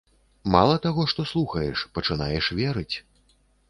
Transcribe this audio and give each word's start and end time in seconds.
Мала 0.55 0.77
таго, 0.85 1.05
што 1.13 1.27
слухаеш, 1.33 1.87
пачынаеш 2.01 2.53
верыць. 2.65 2.93